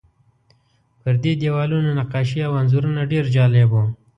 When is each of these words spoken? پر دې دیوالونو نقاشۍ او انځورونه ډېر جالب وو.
پر 1.01 1.13
دې 1.23 1.33
دیوالونو 1.41 1.89
نقاشۍ 1.99 2.39
او 2.47 2.53
انځورونه 2.61 3.01
ډېر 3.11 3.25
جالب 3.35 3.69
وو. 3.73 3.83